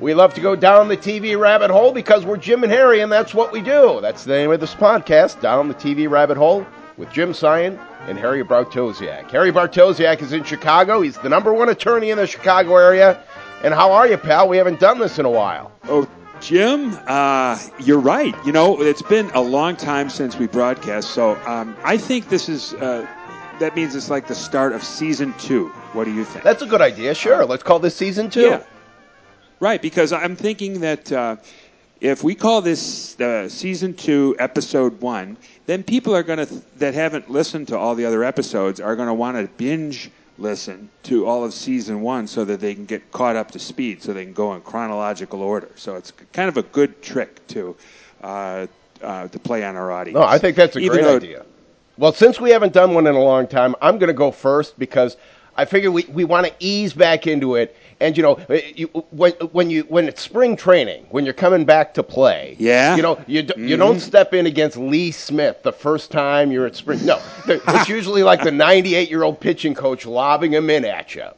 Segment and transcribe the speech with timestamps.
[0.00, 3.12] We love to go down the TV rabbit hole because we're Jim and Harry, and
[3.12, 4.00] that's what we do.
[4.00, 7.78] That's the name of this podcast, Down the TV Rabbit Hole, with Jim Sion
[8.08, 9.30] and Harry Bartosiak.
[9.30, 11.02] Harry Bartosiak is in Chicago.
[11.02, 13.22] He's the number one attorney in the Chicago area.
[13.62, 14.48] And how are you, pal?
[14.48, 15.70] We haven't done this in a while.
[15.84, 16.08] Oh,
[16.40, 18.34] Jim, uh, you're right.
[18.44, 22.48] You know, it's been a long time since we broadcast, so um, I think this
[22.48, 22.74] is.
[22.74, 23.06] Uh,
[23.62, 25.68] that means it's like the start of season two.
[25.92, 26.44] What do you think?
[26.44, 27.14] That's a good idea.
[27.14, 27.44] Sure.
[27.44, 28.42] Let's call this season two.
[28.42, 28.62] Yeah.
[29.60, 31.36] Right, because I'm thinking that uh,
[32.00, 35.36] if we call this uh, season two, episode one,
[35.66, 38.96] then people are going to th- that haven't listened to all the other episodes are
[38.96, 42.86] going to want to binge listen to all of season one so that they can
[42.86, 45.70] get caught up to speed, so they can go in chronological order.
[45.76, 47.76] So it's kind of a good trick to
[48.24, 48.66] uh,
[49.00, 50.18] uh, to play on our audience.
[50.18, 51.44] No, I think that's a Even great idea.
[51.98, 54.78] Well, since we haven't done one in a long time, I'm going to go first
[54.78, 55.16] because
[55.56, 57.76] I figure we, we want to ease back into it.
[58.00, 61.64] And you know, uh, you, when when you when it's spring training, when you're coming
[61.64, 62.96] back to play, Yeah.
[62.96, 66.66] you know, you d- you don't step in against Lee Smith the first time you're
[66.66, 67.04] at spring.
[67.04, 71.28] No, it's usually like the 98 year old pitching coach lobbing him in at you.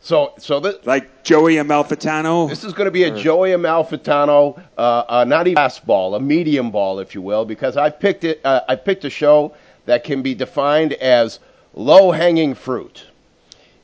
[0.00, 2.46] So so this, Like Joey Amalfitano.
[2.48, 6.70] this is going to be a Joey Amalfitano, uh, uh, not even fastball, a medium
[6.70, 8.40] ball, if you will, because I picked it.
[8.44, 9.54] Uh, I picked a show
[9.86, 11.40] that can be defined as
[11.74, 13.04] low hanging fruit.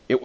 [0.08, 0.20] It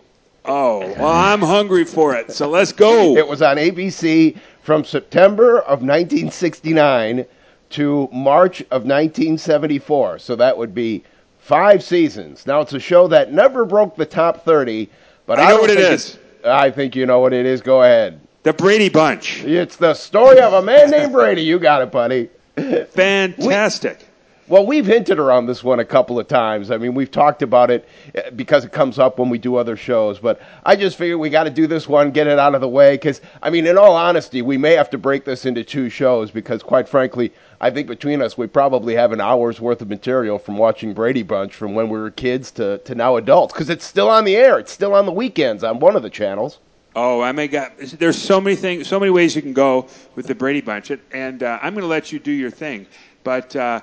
[0.45, 2.31] Oh, well, I'm hungry for it.
[2.31, 3.17] So let's go.
[3.17, 7.25] it was on ABC from September of 1969
[7.72, 10.20] to March of 1974.
[10.20, 11.03] So that would be
[11.39, 12.48] five seasons.
[12.48, 14.89] Now it's a show that never broke the top 30,
[15.25, 16.17] but I I, know what it is.
[16.45, 17.61] I think you know what it is.
[17.61, 18.22] Go ahead.
[18.44, 19.44] the Brady Bunch.
[19.44, 21.42] It's the story of a man named Brady.
[21.42, 22.30] You got it, buddy.
[22.92, 24.07] Fantastic.
[24.50, 26.72] Well, we've hinted around this one a couple of times.
[26.72, 29.76] I mean, we've talked about it uh, because it comes up when we do other
[29.76, 30.20] shows.
[30.20, 32.70] But I just figured we got to do this one, get it out of the
[32.70, 32.94] way.
[32.94, 36.31] Because, I mean, in all honesty, we may have to break this into two shows
[36.31, 40.39] because, quite frankly, I think between us, we probably have an hour's worth of material
[40.39, 43.52] from watching Brady Bunch from when we were kids to, to now adults.
[43.52, 46.10] Because it's still on the air, it's still on the weekends on one of the
[46.10, 46.60] channels.
[46.95, 47.73] Oh, I may got.
[47.77, 51.43] There's so many things, so many ways you can go with the Brady Bunch, and
[51.43, 52.88] uh, I'm going to let you do your thing.
[53.23, 53.82] But uh,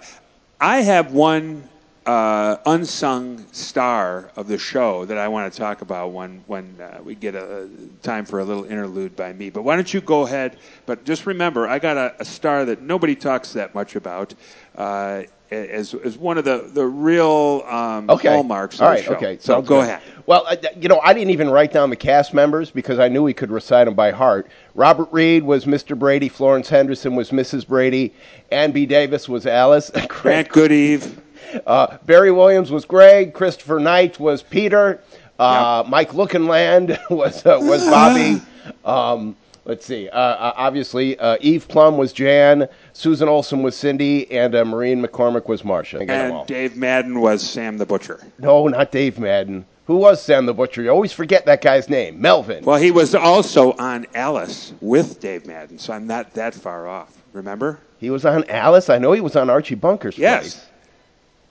[0.60, 1.68] I have one
[2.06, 7.00] uh, unsung star of the show that I want to talk about when when uh,
[7.02, 7.68] we get a
[8.02, 9.50] time for a little interlude by me.
[9.50, 10.58] But why don't you go ahead?
[10.86, 14.34] But just remember, I got a, a star that nobody talks that much about.
[14.76, 15.22] Uh,
[15.54, 18.28] as, as one of the, the real um, Okay.
[18.28, 19.14] hallmarks of All the show.
[19.14, 19.36] Okay.
[19.38, 19.88] So Sounds go good.
[19.88, 20.02] ahead.
[20.26, 20.46] Well,
[20.80, 23.50] you know, I didn't even write down the cast members because I knew we could
[23.50, 24.48] recite them by heart.
[24.74, 25.98] Robert Reed was Mr.
[25.98, 26.28] Brady.
[26.28, 27.66] Florence Henderson was Mrs.
[27.66, 28.14] Brady.
[28.50, 28.86] Ann B.
[28.86, 29.90] Davis was Alice.
[30.08, 31.18] Grant Goodeve.
[31.66, 33.34] Uh, Barry Williams was Greg.
[33.34, 35.00] Christopher Knight was Peter.
[35.38, 38.40] Uh, Mike Lookinland was uh, was Bobby.
[38.86, 40.08] Um, let's see.
[40.08, 42.68] Uh, uh, obviously, uh, Eve Plumb was Jan.
[42.92, 46.00] Susan Olson was Cindy, and uh, Maureen McCormick was Marcia.
[46.00, 46.38] I got 'em all.
[46.40, 48.20] And Dave Madden was Sam the Butcher.
[48.38, 49.64] No, not Dave Madden.
[49.86, 50.82] Who was Sam the Butcher?
[50.82, 52.20] You always forget that guy's name.
[52.20, 52.64] Melvin.
[52.64, 57.12] Well, he was also on Alice with Dave Madden, so I'm not that far off.
[57.34, 57.78] Remember?
[57.98, 58.88] He was on Alice.
[58.88, 60.40] I know he was on Archie Bunker's Yes.
[60.42, 60.66] place.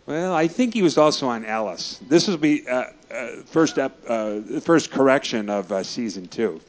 [0.06, 2.00] Well, I think he was also on Alice.
[2.10, 6.60] This will be uh, uh, first up, uh, the first correction of uh, season two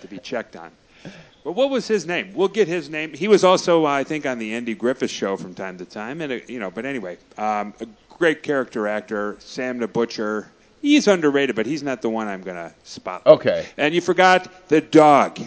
[0.00, 0.70] to be checked on.
[1.44, 2.32] But what was his name?
[2.34, 3.12] We'll get his name.
[3.14, 6.20] He was also, uh, I think, on the Andy Griffith show from time to time,
[6.20, 6.70] and uh, you know.
[6.70, 7.86] But anyway, um, a
[8.16, 10.48] great character actor, Sam the Butcher.
[10.80, 13.26] He's underrated, but he's not the one I'm going to spot.
[13.26, 13.66] Okay.
[13.76, 15.38] And you forgot the dog.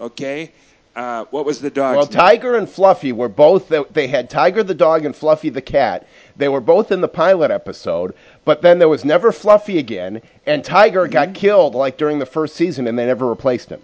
[0.00, 0.52] Okay.
[0.94, 1.96] Uh, what was the dog?
[1.96, 3.70] Well, Tiger and Fluffy were both.
[3.92, 6.06] They had Tiger the dog and Fluffy the cat.
[6.36, 10.64] They were both in the pilot episode, but then there was never Fluffy again, and
[10.64, 11.12] Tiger Mm-hmm.
[11.12, 13.82] got killed like during the first season, and they never replaced him.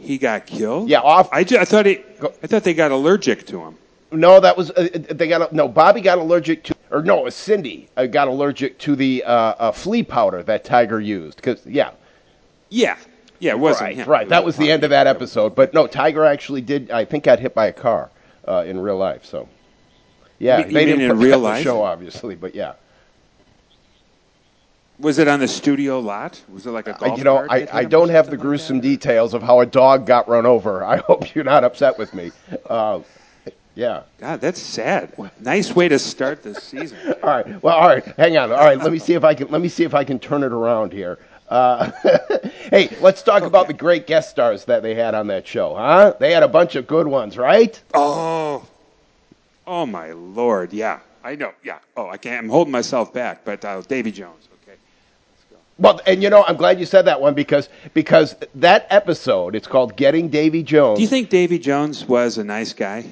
[0.00, 0.88] He got killed.
[0.88, 1.28] Yeah, off.
[1.32, 1.98] I, ju- I thought he.
[2.42, 3.76] I thought they got allergic to him.
[4.12, 5.66] No, that was uh, they got no.
[5.68, 9.32] Bobby got allergic to, or no, it was Cindy uh, got allergic to the uh,
[9.32, 11.36] uh, flea powder that Tiger used.
[11.36, 11.90] Because yeah,
[12.70, 12.96] Yeah.
[13.38, 14.08] Yeah, it wasn't right, him.
[14.08, 14.28] right.
[14.30, 15.54] That was the end of that episode.
[15.54, 16.90] But no, Tiger actually did.
[16.90, 18.10] I think got hit by a car
[18.48, 19.26] uh, in real life.
[19.26, 19.46] So
[20.38, 21.62] yeah, You they didn't mean put in real in the life?
[21.64, 22.34] show, obviously.
[22.34, 22.74] But yeah,
[24.98, 26.40] Was it on the studio lot?
[26.48, 28.26] Was it like a golf you know, cart I, hit I him or don't have
[28.26, 30.84] the something like gruesome details of how a dog got run over.
[30.94, 32.32] I hope you're not upset with me.
[32.68, 33.00] Uh,
[33.74, 34.04] yeah.
[34.18, 35.12] God, that's sad.
[35.38, 36.96] Nice way to start the season.
[37.22, 37.62] All right.
[37.62, 38.04] Well, all right.
[38.16, 38.50] Hang on.
[38.50, 38.78] All right.
[38.78, 39.48] Let me see if I can.
[39.48, 41.18] Let me see if I can turn it around here.
[41.48, 41.90] Uh,
[42.70, 46.14] hey, let's talk about the great guest stars that they had on that show, huh?
[46.18, 47.80] They had a bunch of good ones, right?
[47.94, 48.66] Oh,
[49.66, 50.72] oh my lord!
[50.72, 51.52] Yeah, I know.
[51.62, 51.78] Yeah.
[51.96, 52.44] Oh, I can't.
[52.44, 53.44] I'm holding myself back.
[53.44, 54.48] But uh, Davy Jones.
[55.78, 59.66] Well, and you know, I'm glad you said that one because because that episode, it's
[59.66, 63.04] called "Getting Davy Jones." Do you think Davy Jones was a nice guy?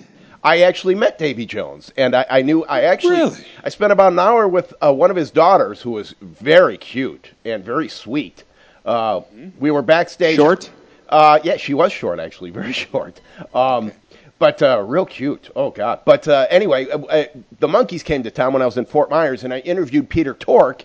[0.43, 3.38] I actually met Davy Jones, and I, I knew I actually Really?
[3.62, 7.31] I spent about an hour with uh, one of his daughters, who was very cute
[7.46, 8.44] and very sweet.
[8.84, 9.22] Uh,
[9.58, 10.37] we were backstage.
[10.37, 10.70] Short?
[11.08, 13.20] Uh, yeah, she was short, actually, very short.
[13.55, 13.93] Um,
[14.38, 15.49] But uh, real cute.
[15.56, 16.00] Oh God.
[16.05, 17.25] But uh, anyway, uh, uh,
[17.60, 20.34] the Monkees came to town when I was in Fort Myers, and I interviewed Peter
[20.34, 20.84] Tork,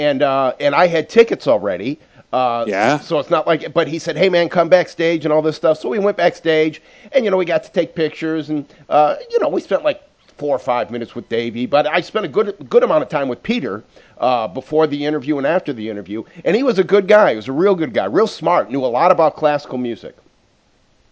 [0.00, 1.98] and uh, and I had tickets already.
[2.32, 2.98] Uh, Yeah.
[3.00, 5.78] So it's not like, but he said, "Hey man, come backstage and all this stuff."
[5.78, 6.80] So we went backstage,
[7.12, 10.02] and you know we got to take pictures, and uh, you know we spent like
[10.38, 13.28] four or five minutes with Davy, but I spent a good good amount of time
[13.28, 13.82] with Peter
[14.18, 17.30] uh, before the interview and after the interview, and he was a good guy.
[17.30, 20.16] He was a real good guy, real smart, knew a lot about classical music.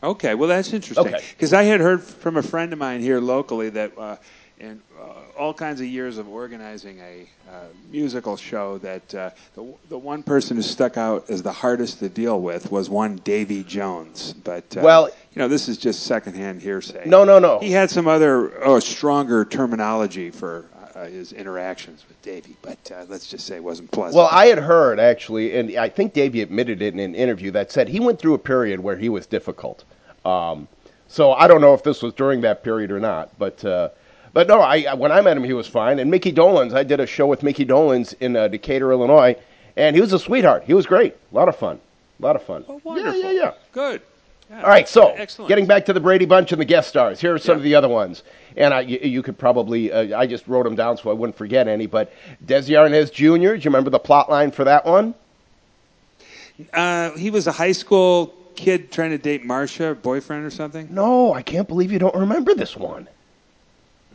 [0.03, 1.21] Okay, well that's interesting Okay.
[1.33, 4.17] because I had heard from a friend of mine here locally that uh,
[4.61, 9.75] in uh, all kinds of years of organizing a uh, musical show that uh, the
[9.89, 13.63] the one person who stuck out as the hardest to deal with was one Davy
[13.63, 14.33] Jones.
[14.45, 17.05] But uh, Well- you know this is just secondhand hearsay.
[17.07, 17.61] No, no, no.
[17.61, 20.65] He had some other oh, stronger terminology for
[20.97, 24.17] uh, his interactions with Davy, but uh, let's just say it wasn't pleasant.
[24.17, 27.71] Well, I had heard actually, and I think Davy admitted it in an interview that
[27.71, 29.85] said he went through a period where he was difficult.
[30.25, 30.67] Um,
[31.07, 33.91] so I don't know if this was during that period or not, but uh,
[34.33, 35.99] but no, I when I met him he was fine.
[35.99, 39.37] And Micky Dolenz, I did a show with Micky Dolenz in uh, Decatur, Illinois,
[39.77, 40.65] and he was a sweetheart.
[40.65, 41.81] He was great, a lot of fun,
[42.21, 42.65] a lot of fun.
[42.69, 43.21] Oh, wonderful.
[43.21, 43.53] Yeah, yeah, yeah.
[43.73, 44.03] Good.
[44.51, 44.63] Yeah.
[44.63, 45.49] All right, so Excellent.
[45.51, 47.59] getting back to the Brady Bunch and the guest stars, here are some Yeah.
[47.59, 48.23] of the other ones.
[48.57, 51.37] And I, you, you could probably, uh, I just wrote them down so I wouldn't
[51.37, 51.85] forget any.
[51.87, 52.11] But
[52.47, 55.15] Desi Arnaz Jr., do you remember the plot line for that one?
[56.73, 60.89] Uh, he was a high school kid trying to date Marcia, boyfriend or something.
[60.91, 63.07] No, I can't believe you don't remember this one.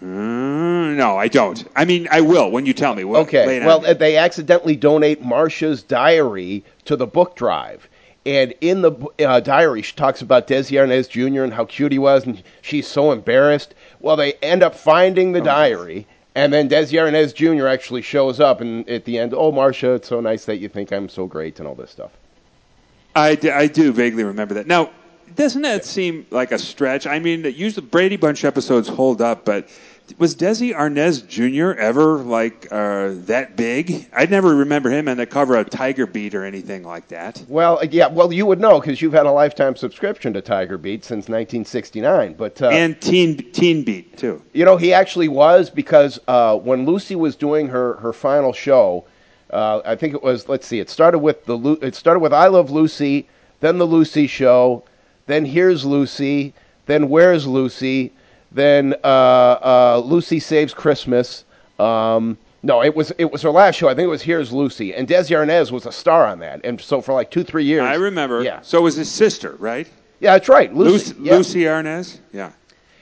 [0.01, 1.63] Mm, no, I don't.
[1.75, 3.03] I mean, I will when you tell me.
[3.03, 7.87] Well, Okay, well, they accidentally donate Marcia's diary to the book drive.
[8.25, 11.43] And in the uh, diary, she talks about Desi Arnaz Jr.
[11.43, 13.75] and how cute he was, and she's so embarrassed.
[13.99, 15.39] Well, they end up finding Oh.
[15.39, 17.67] the diary, and then Desi Arnaz Jr.
[17.67, 20.91] actually shows up, and at the end, oh, Marcia, it's so nice that you think
[20.93, 22.11] I'm so great, and all this stuff.
[23.13, 24.67] I, d- I do vaguely remember that.
[24.67, 24.89] Now,
[25.35, 27.07] doesn't that seem like a stretch?
[27.07, 29.67] I mean, usually Brady Bunch episodes hold up, but
[30.17, 31.79] was Desi Arnaz Jr.
[31.79, 34.07] ever like uh, that big?
[34.13, 37.43] I'd never remember him on the cover of Tiger Beat or anything like that.
[37.47, 40.77] Well, uh, yeah, well, you would know because you've had a lifetime subscription to Tiger
[40.77, 42.33] Beat since 1969.
[42.33, 44.41] But uh, And Teen Teen Beat too.
[44.53, 49.05] You know, he actually was because uh, when Lucy was doing her, her final show,
[49.51, 50.49] uh, I think it was.
[50.49, 50.79] Let's see.
[50.79, 53.27] It started with the it started with I Love Lucy,
[53.61, 54.83] then the Lucy Show,
[55.27, 56.53] then Here's Lucy,
[56.85, 58.11] then Where's Lucy,
[58.51, 61.45] then uh, uh, Lucy Saves Christmas.
[61.79, 63.89] Um, no, it was it was her last show.
[63.89, 66.61] I think it was Here's Lucy, and Desi Arnaz was a star on that.
[66.63, 68.41] And so for like two three years, I remember.
[68.43, 69.87] Yeah, So it was his sister, right?
[70.19, 71.13] yeah, that's right, Lucy.
[71.13, 71.35] Lucy, yeah.
[71.35, 72.19] Lucie Arnaz.
[72.31, 72.51] Yeah.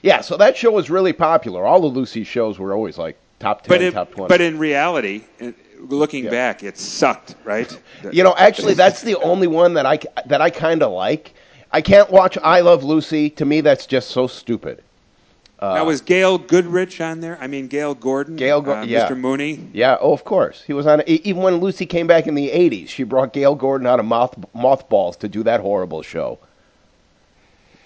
[0.04, 1.64] Yeah, so that show was really popular.
[1.64, 4.30] All the Lucy shows were always like top ten, But in, top twenty.
[4.30, 6.32] but in reality, in- looking Yeah.
[6.32, 7.72] back, it sucked, right?
[8.12, 11.34] You know, actually, that's the only one that I that I kind of like.
[11.74, 13.30] I can't watch I Love Lucy.
[13.32, 14.84] To me, that's just so stupid.
[15.62, 17.38] now was Gail Goodrich on there?
[17.40, 19.08] I mean, Gale Gordon, Gail Go- uh, yeah.
[19.08, 19.18] Mr.
[19.18, 19.70] Mooney.
[19.74, 21.02] Yeah, oh, of course, he was on.
[21.08, 24.36] Even when Lucy came back in the '80s, she brought Gale Gordon out of moth,
[24.54, 26.40] mothballs to do that horrible show.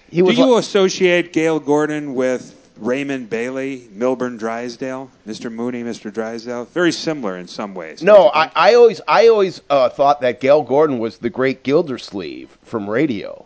[0.10, 5.52] He Do you li- associate Gale Gordon with Raymond Bailey, Milburn Drysdale, Mr.
[5.52, 6.14] Mooney, Mr.
[6.14, 6.66] Drysdale?
[6.66, 8.02] Very similar in some ways.
[8.02, 8.52] no, I.
[8.56, 13.45] I always, I always uh, thought that Gale Gordon was the great Gildersleeve from radio.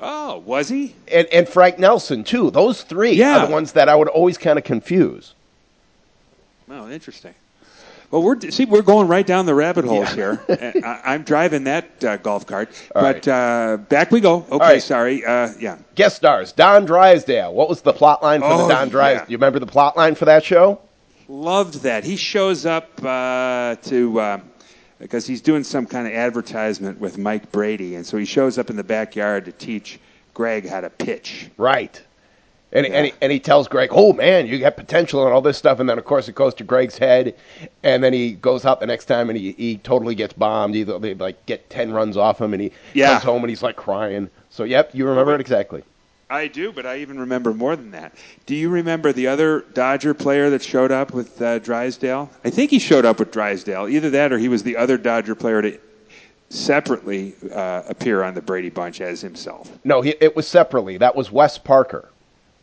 [0.00, 0.94] Oh, was he?
[1.12, 2.50] and, and Frank Nelson too.
[2.50, 3.38] Those three Yeah.
[3.42, 5.34] are the ones that I would always kind of confuse.
[6.70, 7.34] Oh, interesting.
[8.10, 10.40] Well, we're see we're going right down the rabbit holes here.
[10.48, 14.44] I, I'm driving that uh, golf cart, All but uh, back we go.
[14.50, 14.82] Okay, right.
[14.82, 15.24] sorry.
[15.24, 15.78] Uh, yeah.
[15.94, 17.52] Guest stars: Don Drysdale.
[17.54, 19.22] What was the plot line for Oh, the Don Drysdale?
[19.24, 19.30] yeah.
[19.30, 20.80] You remember the plot line for that show?
[21.28, 22.02] Loved that.
[22.02, 24.40] He shows up uh, to uh,
[25.00, 28.70] because he's doing some kind of advertisement with Mike Brady, and so he shows up
[28.70, 29.98] in the backyard to teach
[30.34, 31.48] Greg how to pitch.
[31.56, 32.00] Right.
[32.72, 32.92] And, Yeah.
[32.92, 35.80] and, he, and he tells Greg, "Oh man, you got potential and all this stuff."
[35.80, 37.34] And then of course it goes to Greg's head,
[37.82, 40.76] and then he goes out the next time and he, he totally gets bombed.
[40.76, 43.12] Either they like get ten runs off him, and he Yeah.
[43.14, 44.30] comes home and he's like crying.
[44.50, 45.82] So yep, you remember it exactly.
[46.30, 48.14] I do, but I even remember more than that.
[48.46, 52.30] Do you remember the other Dodger player that showed up with uh, Drysdale?
[52.44, 53.88] I think he showed up with Drysdale.
[53.88, 55.78] Either that or he was the other Dodger player to
[56.48, 59.76] separately uh, appear on the Brady Bunch as himself.
[59.82, 60.98] No, he, it was separately.
[60.98, 62.08] That was Wes Parker.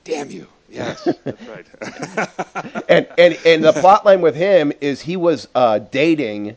[0.05, 0.47] Damn you.
[0.69, 1.65] Yes, that's right.
[2.89, 6.55] and and and the plot line with him is he was uh, dating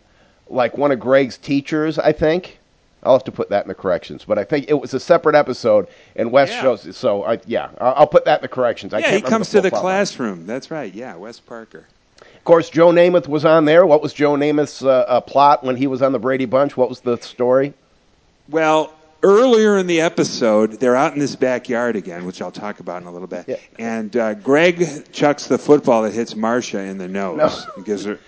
[0.48, 2.59] like one of Greg's teachers, I think.
[3.02, 5.34] I'll have to put that in the corrections, but I think it was a separate
[5.34, 6.62] episode, and Wes Yeah.
[6.62, 6.96] shows.
[6.96, 8.92] So I, yeah, I'll, put that in the corrections.
[8.92, 9.80] I yeah, can't he comes full to the line.
[9.82, 10.46] classroom.
[10.46, 10.92] That's right.
[10.92, 11.86] Yeah, Wes Parker.
[12.20, 13.86] Of course, Joe Namath was on there.
[13.86, 16.76] What was Joe Namath's uh, uh, plot when he was on the Brady Bunch?
[16.76, 17.72] What was the story?
[18.48, 18.92] Well,
[19.22, 23.08] earlier in the episode, they're out in this backyard again, which I'll talk about in
[23.08, 23.44] a little bit.
[23.46, 23.56] Yeah.
[23.78, 27.36] And uh, Greg chucks the football that hits Marcia in the nose.
[27.38, 27.72] No.
[27.76, 28.18] and gives her,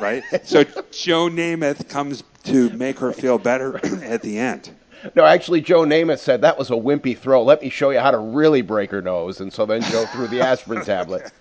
[0.00, 0.22] right?
[0.44, 4.70] So Joe Namath comes to make her feel better at the end.
[5.14, 7.42] No, actually, Joe Namath said that was a wimpy throw.
[7.42, 9.40] Let me show you how to really break her nose.
[9.40, 11.32] And so then Joe threw the aspirin tablet.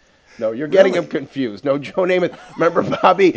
[0.41, 1.63] No, you're getting him confused.
[1.63, 2.35] No, Joe Namath.
[2.57, 3.35] Remember, Bobby?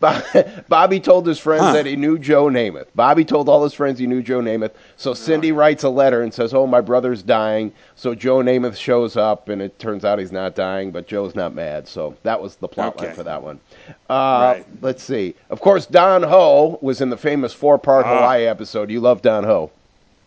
[0.68, 1.72] Bobby told his friends Huh.
[1.74, 2.86] that he knew Joe Namath.
[2.94, 4.70] Bobby told all his friends he knew Joe Namath.
[4.96, 9.16] So Cindy writes a letter and says, "Oh, my brother's dying." So Joe Namath shows
[9.16, 11.86] up, and it turns out he's not dying, but Joe's not mad.
[11.86, 13.60] So that was the plot line for that one.
[14.08, 14.66] Uh, Right.
[14.80, 15.34] Let's see.
[15.50, 18.16] Of course, Don Ho was in the famous four-part Ah.
[18.16, 18.90] Hawaii episode.
[18.90, 19.70] You love Don Ho.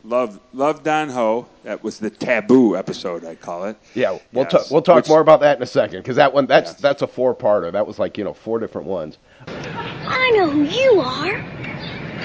[0.03, 1.45] Love, love Don Ho.
[1.63, 3.75] That was the taboo episode, I call it.
[3.93, 4.51] Yeah, we'll Yes.
[4.51, 4.71] talk.
[4.71, 6.81] We'll talk Which- more about that in a second because that one that's Yes.
[6.81, 7.71] that's a four-parter.
[7.71, 9.17] That was like you know four different ones.
[9.47, 11.37] I know who you are.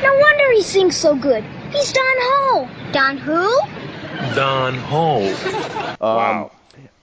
[0.03, 1.45] No wonder he sings so good.
[1.71, 2.69] He's Don Ho.
[2.93, 3.59] Don who?
[4.35, 5.35] Don Ho.
[6.01, 6.51] wow.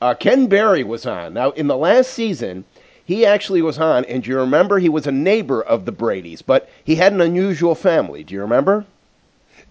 [0.01, 1.33] Uh, Ken Berry was on.
[1.35, 2.65] Now in the last season,
[3.05, 6.41] he actually was on, and do you remember he was a neighbor of the Brady's,
[6.41, 8.23] but he had an unusual family.
[8.23, 8.85] Do you remember?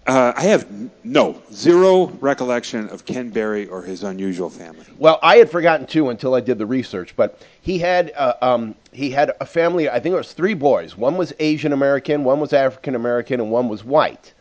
[0.06, 0.66] Uh, I have
[1.04, 4.84] no zero recollection of Ken Berry or his unusual family.
[4.98, 8.74] Well, I had forgotten too until I did the research, but he had uh, um,
[8.90, 9.88] he had a family.
[9.88, 10.96] I think it was three boys.
[10.96, 14.32] One was Asian American, one was African American, and one was white.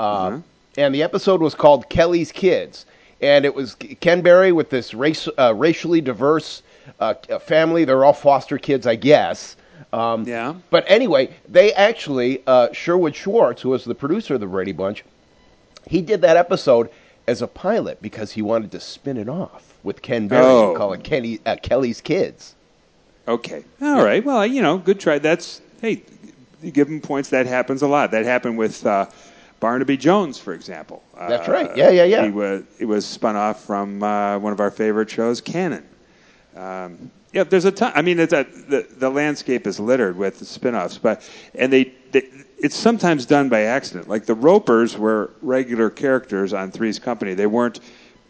[0.00, 0.40] Uh,
[0.76, 2.84] And the episode was called Kelly's Kids,
[3.22, 6.62] and it was Ken Berry with this race, uh, racially diverse
[7.00, 7.84] uh, family.
[7.84, 9.56] They're all foster kids, I guess.
[9.92, 10.54] Um, Yeah.
[10.70, 15.04] But anyway, they actually uh, Sherwood Schwartz, who was the producer of the Brady Bunch,
[15.88, 16.90] he did that episode
[17.28, 20.68] as a pilot because he wanted to spin it off with Ken Berry Oh.
[20.68, 22.54] and call it Kenny, uh, Kelly's Kids.
[23.28, 23.64] Okay.
[23.82, 24.24] All right.
[24.24, 25.18] Well, you know, good try.
[25.18, 26.02] That's hey,
[26.62, 27.30] you give them points.
[27.30, 28.10] That happens a lot.
[28.12, 29.06] That happened with uh,
[29.58, 31.02] Barnaby Jones, for example.
[31.18, 31.76] That's Uh, right.
[31.76, 32.24] Yeah, yeah, yeah.
[32.24, 35.84] He was it was spun off from uh, one of our favorite shows, Cannon.
[36.56, 37.92] Um, yeah, there's a ton.
[37.94, 42.22] I mean, it's a, the the landscape is littered with spin-offs, but and they, they
[42.58, 44.08] it's sometimes done by accident.
[44.08, 47.34] Like the Ropers were regular characters on Three's Company.
[47.34, 47.80] They weren't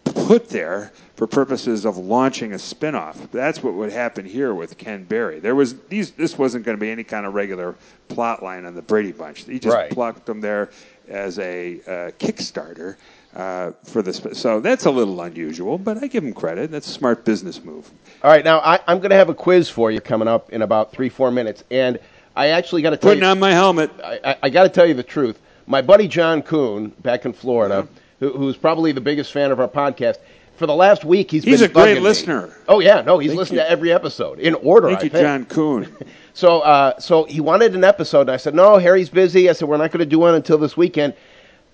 [0.02, 3.30] put there for purposes of launching a spin-off.
[3.30, 5.38] That's what would happen here with Ken Berry.
[5.38, 7.76] There was these this wasn't going to be any kind of regular
[8.08, 9.44] plot line on the Brady Bunch.
[9.44, 9.90] He just Right.
[9.90, 10.70] plucked them there
[11.08, 12.96] as a uh, Kickstarter
[13.36, 16.70] uh, for the sp- so that's a little unusual, but I give him credit.
[16.70, 17.88] That's a smart business move.
[18.24, 20.62] All right, now I, I'm going to have a quiz for you coming up in
[20.62, 21.98] about three, four minutes, and
[22.34, 23.90] I actually got to tell Putting you, on my helmet.
[24.02, 25.38] I, I, I got to tell you the truth.
[25.66, 27.86] My buddy John Kuhn, back in Florida,
[28.20, 30.16] who, who's probably the biggest fan of our podcast,
[30.56, 32.00] for the last week he's He's been He's a great bugging me.
[32.00, 32.56] listener.
[32.68, 33.64] Oh yeah, no, he's Thank listened you.
[33.64, 34.88] to every episode in order.
[34.88, 35.22] Thank I you, think.
[35.22, 35.96] John Kuhn.
[36.36, 39.68] So, uh, so he wanted an episode, and I said, "No, Harry's busy." I said,
[39.70, 41.14] "We're not going to do one until this weekend."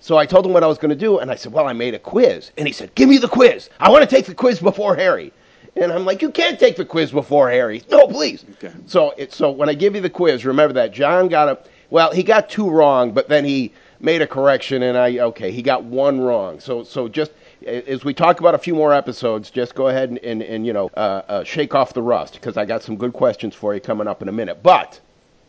[0.03, 1.71] So I told him what I was going to do, and I said, "Well, I
[1.71, 3.69] made a quiz," and he said, "Give me the quiz.
[3.79, 5.31] I want to take the quiz before Harry."
[5.77, 8.43] And I'm like, "You can't take the quiz before Harry." No, please.
[8.55, 8.73] Okay.
[8.85, 11.57] So, it, so when I give you the quiz, remember that John got a
[11.89, 15.61] well, he got two wrong, but then he made a correction, and I okay, he
[15.61, 16.59] got one wrong.
[16.59, 17.31] So, so just
[17.65, 20.73] as we talk about a few more episodes, just go ahead and, and, and you
[20.73, 23.79] know uh, uh, shake off the rust because I got some good questions for you
[23.79, 24.61] coming up in a minute.
[24.61, 24.99] But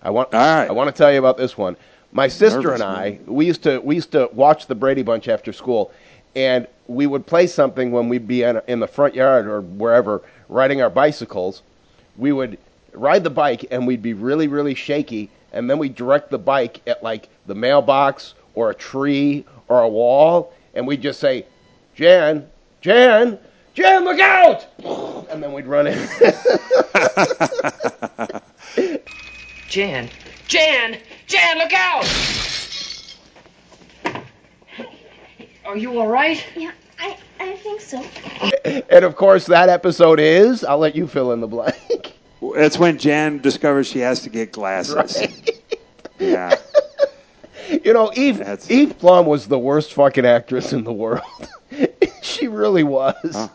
[0.00, 0.68] I want All right.
[0.68, 1.76] I want to tell you about this one.
[2.14, 5.26] My sister Nervous, and I we used to we used to watch the Brady Bunch
[5.26, 5.90] after school,
[6.37, 10.23] and we would play something when we'd be in, in the front yard or wherever
[10.49, 11.62] riding our bicycles.
[12.16, 12.56] We would
[12.92, 16.80] ride the bike and we'd be really really shaky, and then we'd direct the bike
[16.87, 21.44] at like the mailbox or a tree or a wall, and we'd just say,
[21.97, 22.49] "Jan,
[22.80, 23.40] Jan,
[23.75, 24.66] Jan, look out!"
[25.30, 25.99] And then we'd run in.
[29.68, 30.09] Jan,
[30.47, 32.04] Jan, Jan, look out!
[35.64, 36.44] Are you all right?
[36.56, 38.02] Yeah, I, I think so.
[38.90, 40.62] and of course, that episode is.
[40.64, 42.12] I'll let you fill in the blank.
[42.54, 45.22] That's when Jan discovers she has to get glasses.
[46.18, 46.54] Yeah.
[47.82, 51.22] You know, Eve That's- Eve Plumb was the worst fucking actress in the world.
[52.22, 53.48] she really was.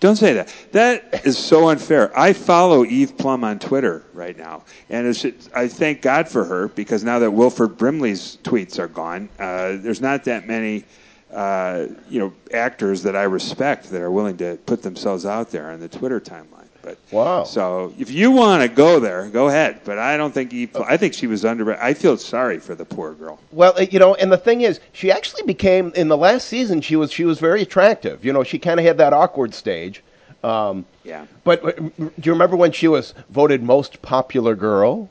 [0.00, 0.52] Don't say that.
[0.72, 2.16] That is so unfair.
[2.18, 5.06] I follow Eve Plumb on Twitter right now, and
[5.54, 10.00] I thank God for her because now that Wilford Brimley's tweets are gone, uh, there's
[10.00, 10.84] not that many,
[11.32, 15.70] uh, you know, actors that I respect that are willing to put themselves out there
[15.70, 16.67] on the Twitter timeline.
[16.88, 17.44] But Wow.
[17.44, 19.80] So if you want to go there, go ahead.
[19.84, 20.70] But I don't think he.
[20.86, 21.78] I think she was under.
[21.82, 23.38] I feel sorry for the poor girl.
[23.52, 26.80] Well, uh, you know, and the thing is, she actually became in the last season.
[26.80, 28.24] She was she was very attractive.
[28.24, 30.02] You know, she kind of had that awkward stage.
[30.42, 31.26] Um, Yeah.
[31.44, 35.10] but uh, do you remember when she was voted most popular girl?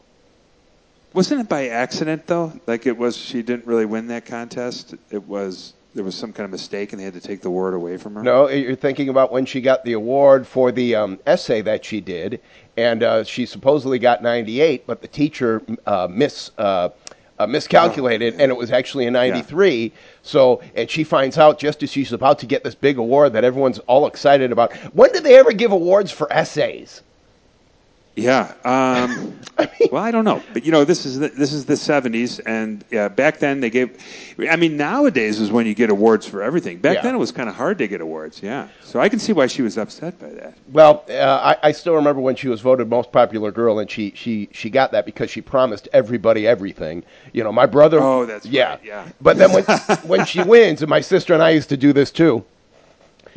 [1.13, 2.53] Wasn't it by accident though?
[2.65, 3.15] Like it was.
[3.15, 4.95] She didn't really win that contest.
[5.11, 5.73] It was.
[5.97, 8.13] There was some kind of mistake, and they had to take the award away from
[8.13, 8.21] her.
[8.21, 12.01] No, you're thinking about when she got the award for the um, essay that she
[12.01, 12.39] did,
[12.77, 16.89] and uh, she supposedly got 98, but the teacher uh, mis uh,
[17.39, 19.91] uh, miscalculated, and it was actually a 93.
[20.21, 23.43] So, and she finds out just as she's about to get this big award that
[23.43, 24.75] everyone's all excited about.
[24.93, 27.01] When did they ever give awards for essays?
[28.17, 28.53] Yeah.
[28.65, 29.39] Um,
[29.91, 32.83] well, I don't know, but you know, this is the, this is the '70s, and
[32.89, 33.95] yeah, back then they gave.
[34.49, 36.79] I mean, nowadays is when you get awards for everything.
[36.79, 37.01] Back Yeah.
[37.03, 38.41] then it was kind of hard to get awards.
[38.41, 38.67] Yeah.
[38.83, 40.57] So I can see why she was upset by that.
[40.71, 44.13] Well, uh, I, I still remember when she was voted most popular girl, and she,
[44.15, 47.03] she, she got that because she promised everybody everything.
[47.33, 47.99] You know, my brother.
[48.01, 49.07] Oh, that's yeah, right, yeah.
[49.21, 49.63] But then when
[50.03, 52.43] when she wins, and my sister and I used to do this too.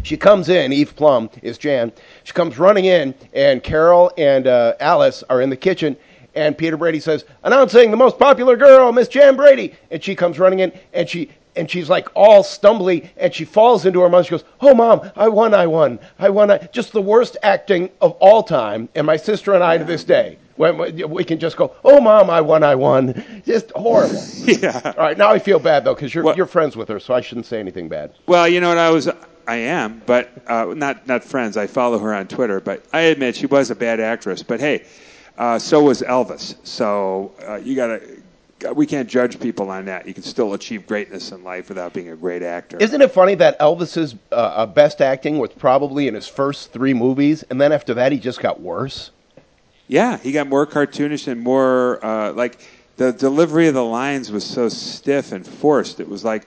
[0.03, 0.73] She comes in.
[0.73, 1.93] Eve Plumb is Jan.
[2.25, 5.97] She comes running in, and Carol and uh, Alice are in the kitchen.
[6.35, 10.39] And Peter Brady says, "Announcing the most popular girl, Miss Jan Brady." And she comes
[10.39, 14.23] running in, and she and she's like all stumbly, and she falls into her mother.
[14.25, 17.91] She goes, "Oh, mom, I won, I won, I won!" I, just the worst acting
[18.01, 18.89] of all time.
[18.95, 22.01] And my sister and I to this day, when we we can just go, "Oh,
[22.01, 24.23] mom, I won, I won," just horrible.
[24.45, 24.81] yeah.
[24.97, 27.13] All right, now I feel bad though because you're What- you're friends with her, so
[27.13, 28.13] I shouldn't say anything bad.
[28.29, 29.09] Well, you know what I was.
[29.51, 31.57] I am, but uh, not not friends.
[31.57, 34.45] I follow her on Twitter, but I admit she was a bad actress.
[34.45, 34.85] But hey,
[35.37, 36.55] uh, so was Elvis.
[36.63, 38.01] So uh, you gotta.
[38.77, 40.07] We can't judge people on that.
[40.07, 42.77] You can still achieve greatness in life without being a great actor.
[42.79, 47.43] Isn't it funny that Elvis's uh, best acting was probably in his first three movies,
[47.51, 49.11] and then after that he just got worse?
[49.89, 52.65] Yeah, he got more cartoonish and more uh, like
[52.99, 55.99] the delivery of the lines was so stiff and forced.
[55.99, 56.47] It was like,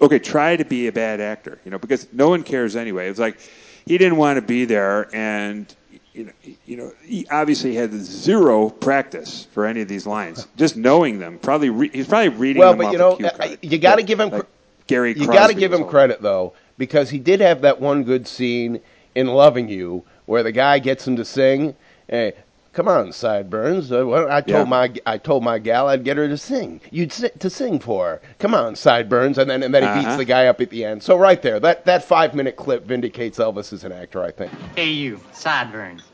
[0.00, 3.08] okay, try to be a bad actor, you know, because no one cares anyway.
[3.08, 3.38] It's like
[3.86, 5.72] he didn't want to be there, and
[6.14, 6.32] you know,
[6.66, 10.46] you know, he obviously had zero practice for any of these lines.
[10.56, 13.26] Just knowing them, probably re- he's probably reading Well, them but off you know, cue
[13.26, 13.58] I- card.
[13.62, 14.48] you got to give him like cr-
[14.86, 15.14] Gary.
[15.16, 18.80] you got to give him credit though because he did have that one good scene
[19.14, 21.74] in Loving You where the guy gets him to sing.
[22.08, 22.32] Hey,
[22.78, 23.90] come on, Sideburns.
[23.90, 24.70] Uh, well, I told Yeah.
[24.70, 26.80] my I told my gal I'd get her to sing.
[26.92, 28.20] You'd si- to sing for her.
[28.38, 30.16] Come on, Sideburns, and then and then he beats Uh-huh.
[30.18, 31.02] the guy up at the end.
[31.02, 34.22] So right there, that that five minute clip vindicates Elvis as an actor.
[34.22, 34.52] I think.
[34.76, 36.04] Hey, you, sideburns.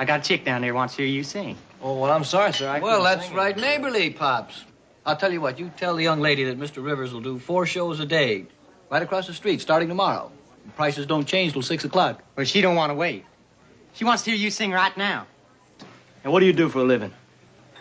[0.00, 1.56] I got a chick down there wants to hear you sing.
[1.80, 2.68] Oh, well, I'm sorry, sir.
[2.68, 3.36] I Well, that's sing it.
[3.38, 4.64] right, neighborly, Pops.
[5.06, 6.84] I'll tell you what, you tell the young lady that Mr.
[6.84, 8.46] Rivers will do four shows a day,
[8.90, 10.30] right across the street, starting tomorrow.
[10.76, 12.20] Prices don't change till 6 o'clock.
[12.34, 13.24] But she don't want to wait.
[13.94, 15.26] She wants to hear you sing right now.
[16.22, 17.12] And what do you do for a living?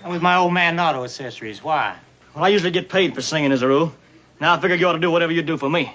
[0.03, 1.63] I'm with my old man Auto Accessories.
[1.63, 1.95] Why?
[2.33, 3.93] Well, I usually get paid for singing as a rule.
[4.39, 5.93] Now I figure you ought to do whatever you do for me.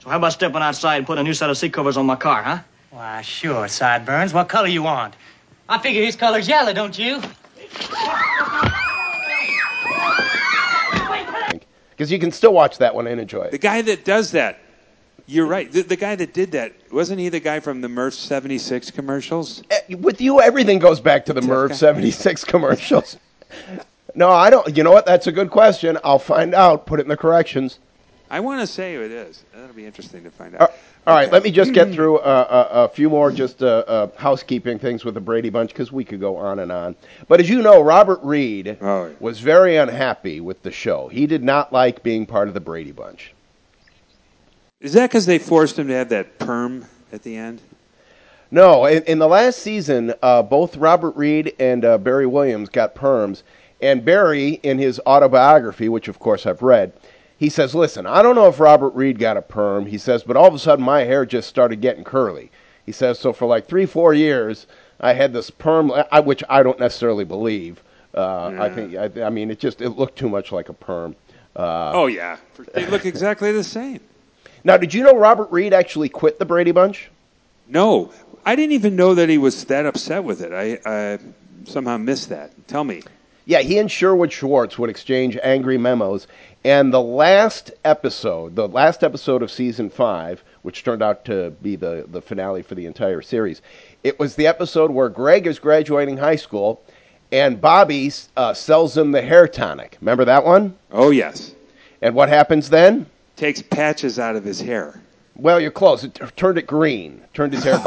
[0.00, 2.16] So how about stepping outside and putting a new set of seat covers on my
[2.16, 2.58] car, huh?
[2.90, 4.32] Why, sure, sideburns.
[4.32, 5.14] What color you want?
[5.68, 7.22] I figure his color's yellow, don't you?
[11.90, 13.50] Because you can still watch that one and enjoy it.
[13.52, 14.58] The guy that does that,
[15.26, 15.70] you're right.
[15.70, 19.62] The, the guy that did that wasn't he the guy from the Murph '76 commercials?
[19.70, 23.16] Eh, With you, everything goes back to the Merv '76 commercials.
[24.14, 24.76] No, I don't.
[24.76, 25.06] You know what?
[25.06, 25.96] That's a good question.
[26.04, 26.86] I'll find out.
[26.86, 27.78] Put it in the corrections.
[28.32, 29.42] I want to say it is.
[29.52, 30.72] That'll be interesting to find Uh, out.
[31.04, 34.06] all right, let me just get through uh, a, a few more just uh, uh,
[34.16, 36.94] housekeeping things with the Brady Bunch because we could go on and on.
[37.26, 39.12] But as you know, Robert Reed Oh, yeah.
[39.18, 41.08] was very unhappy with the show.
[41.08, 43.32] He did not like being part of the Brady Bunch.
[44.80, 47.60] Is that because they forced him to have that perm at the end?
[48.50, 52.94] No, in, in the last season, uh, both Robert Reed and uh, Barry Williams got
[52.94, 53.42] perms.
[53.82, 56.92] And Barry, in his autobiography, which of course I've read,
[57.36, 59.86] he says, Listen, I don't know if Robert Reed got a perm.
[59.86, 62.50] He says, but all of a sudden my hair just started getting curly.
[62.86, 64.66] He says, so for like three, four years,
[65.00, 67.82] I had this perm, I, which I don't necessarily believe.
[68.14, 71.14] Uh, I think, I, I mean, it just it looked too much like a perm.
[71.54, 72.38] Uh, oh yeah,
[72.74, 74.00] they look exactly the same.
[74.64, 77.10] Now, did you know Robert Reed actually quit the Brady Bunch?
[77.68, 78.12] No,
[78.44, 80.52] I didn't even know that he was that upset with it.
[80.52, 81.18] I, I
[81.64, 82.52] somehow missed that.
[82.68, 83.02] Tell me.
[83.46, 86.26] Yeah, he and Sherwood Schwartz would exchange angry memos.
[86.62, 91.76] And the last episode, the last episode of season five, which turned out to be
[91.76, 93.62] the, the finale for the entire series,
[94.04, 96.82] it was the episode where Greg is graduating high school
[97.32, 99.96] and Bobby uh, sells him the hair tonic.
[100.00, 100.76] Remember that one?
[100.90, 101.54] Oh yes,
[102.02, 103.06] And what happens then?
[103.40, 105.00] Takes patches out of his hair.
[105.34, 106.04] Well, you're close.
[106.04, 107.22] It turned it green.
[107.32, 107.78] Turned his hair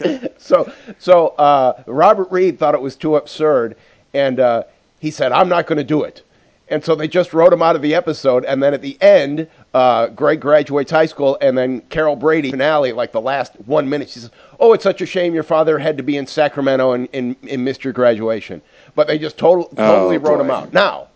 [0.00, 0.30] green.
[0.38, 3.76] so, so uh, Robert Reed thought it was too absurd,
[4.14, 4.62] and uh,
[5.00, 6.22] he said, "I'm not going to do it."
[6.70, 8.46] And so they just wrote him out of the episode.
[8.46, 12.92] And then at the end, uh, Greg graduates high school, and then Carol Brady finale,
[12.92, 15.98] like the last one minute, she says, "Oh, it's such a shame your father had
[15.98, 18.62] to be in Sacramento and, and, and missed your graduation."
[18.94, 20.72] But they just total, totally wrote him out.
[20.72, 21.08] Now,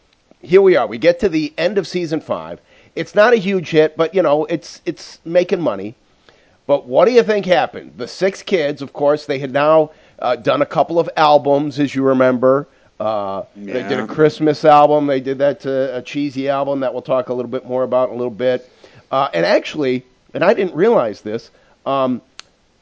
[0.42, 0.86] here we are.
[0.86, 2.60] We get to the end of season five.
[2.94, 5.94] It's not a huge hit, but you know, it's it's making money.
[6.66, 7.92] But what do you think happened?
[7.96, 11.94] The six kids, of course, they had now uh, done a couple of albums, as
[11.94, 12.66] you remember.
[12.98, 15.06] Uh, They did a Christmas album.
[15.06, 18.08] They did that uh, a cheesy album that we'll talk a little bit more about
[18.08, 18.68] in a little bit.
[19.12, 21.50] Uh, and actually, and I didn't realize this,
[21.84, 22.20] um,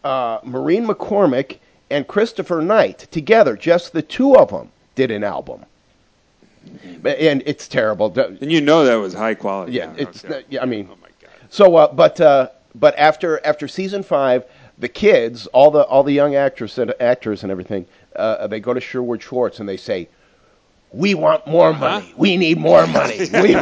[0.03, 1.59] uh, Maureen McCormick
[1.91, 5.67] and Christopher Knight together, just the two of them, did an album.
[7.05, 8.19] And it's terrible.
[8.19, 9.73] And you know that was high quality.
[9.73, 10.45] Yeah, it's okay.
[10.49, 11.31] yeah, I mean, Oh my god.
[11.51, 14.45] so, uh, but uh, but after after season five,
[14.79, 18.73] the kids, all the all the young actors and actors and everything, uh, they go
[18.75, 20.09] to Sherwood Schwartz and they say,
[20.93, 22.13] "We want more money.
[22.17, 23.57] We need more money." we,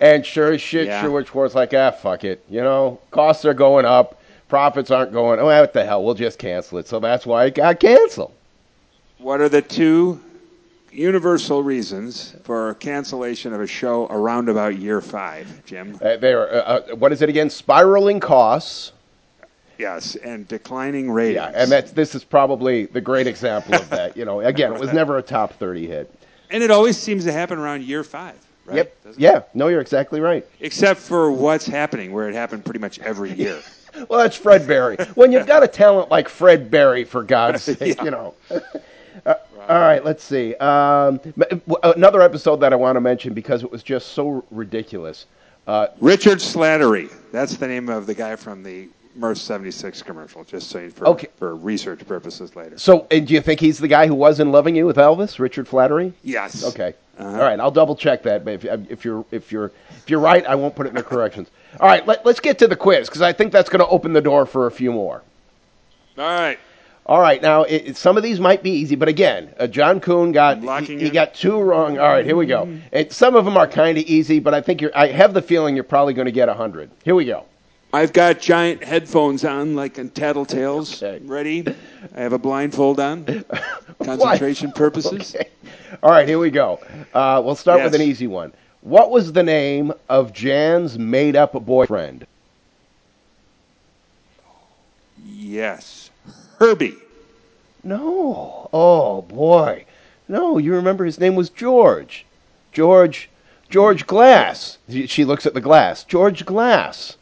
[0.00, 1.00] and sure as shit, Yeah.
[1.02, 2.44] Sherwood Schwartz like, ah, fuck it.
[2.50, 5.40] You know, costs are going up, profits aren't going.
[5.40, 6.04] Oh, what the hell?
[6.04, 6.86] We'll just cancel it.
[6.86, 8.32] So that's why it got canceled.
[9.18, 10.20] What are the two
[10.92, 15.98] universal reasons for cancellation of a show around about year five, Jim?
[16.02, 16.56] Uh, they are, uh,
[16.90, 17.50] uh, what is it again?
[17.50, 18.92] Spiraling costs.
[19.78, 21.36] Yes, and declining ratings.
[21.36, 24.16] Yeah, and that's this is probably the great example of that.
[24.16, 26.12] You know, again, it was never a top thirty hit.
[26.50, 28.76] And it always seems to happen around year five, right?
[28.76, 29.04] Yep.
[29.04, 29.24] Doesn't it?
[29.24, 29.42] Yeah.
[29.54, 30.46] No, you're exactly right.
[30.60, 33.60] Except for what's happening, where it happened pretty much every year.
[34.08, 34.96] Well, that's Fred Berry.
[35.14, 38.34] When you've got a talent like Fred Berry, for God's sake, you know.
[39.68, 40.54] All right, let's see.
[40.56, 41.20] Um,
[41.82, 45.26] another episode that I want to mention because it was just so ridiculous.
[45.66, 47.12] Uh, Richard Slattery.
[47.30, 51.28] That's the name of the guy from the MERS 76 commercial, just saying for, Okay.
[51.36, 52.78] for research purposes later.
[52.78, 55.38] so, and do you think he's the guy who was in Loving You with Elvis,
[55.38, 56.12] Richard Slattery?
[56.22, 56.64] Yes.
[56.64, 56.94] Okay.
[57.18, 57.28] Uh-huh.
[57.30, 58.42] All right, I'll double check that.
[58.44, 61.02] But if, if you're if you're if you're right, I won't put it in the
[61.02, 61.50] corrections.
[61.78, 64.14] All right, let, let's get to the quiz because I think that's going to open
[64.14, 65.22] the door for a few more.
[66.16, 66.58] All right.
[67.04, 69.98] All right, now it, it- some of these might be easy, but again, uh, John
[70.00, 71.98] Kuhn got he, he got two wrong.
[71.98, 72.68] All right, here we go.
[72.92, 74.96] And some of them are kind of easy, but I think you're.
[74.96, 76.90] I have the feeling you're probably going to get hundred.
[77.04, 77.44] Here we go.
[77.94, 81.02] I've got giant headphones on, like in Tattletales.
[81.02, 81.22] Okay.
[81.26, 81.64] Ready?
[82.16, 83.44] I have a blindfold on.
[84.02, 85.34] Concentration purposes.
[85.34, 85.48] Okay.
[86.02, 86.80] All right, here we go.
[87.12, 88.52] Uh, we'll start with an easy one.
[88.80, 92.26] What was the name of Jan's made-up boyfriend?
[95.26, 96.10] Yes.
[96.62, 96.94] Herbie.
[97.82, 98.70] No.
[98.72, 99.84] Oh boy.
[100.28, 102.24] No, you remember his name was George.
[102.70, 103.28] George.
[103.68, 104.78] George Glass.
[104.88, 106.04] She she looks at the glass.
[106.04, 107.16] George Glass.